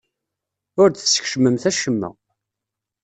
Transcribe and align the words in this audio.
Ur 0.81 0.87
d-teskecmemt 0.89 1.63
acemma. 1.69 2.09